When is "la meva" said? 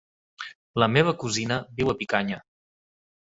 0.83-1.13